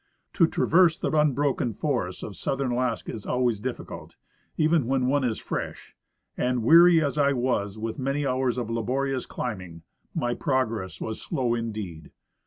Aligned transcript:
To 0.33 0.47
traverse 0.47 0.97
the 0.97 1.11
unbroken 1.15 1.73
forests 1.73 2.23
of 2.23 2.35
southern 2.35 2.71
Alaska 2.71 3.13
is 3.13 3.27
always 3.27 3.59
difficult, 3.59 4.17
even 4.57 4.87
when 4.87 5.05
one 5.05 5.23
is 5.23 5.37
fresh; 5.37 5.95
and, 6.35 6.63
weary 6.63 7.03
as 7.03 7.19
I 7.19 7.33
was 7.33 7.77
with 7.77 7.99
many 7.99 8.25
hours 8.25 8.57
of 8.57 8.71
laborious 8.71 9.27
climbing, 9.27 9.83
my 10.15 10.33
progress 10.33 10.99
was 11.01 11.21
slow 11.21 11.53
indeed. 11.53 12.09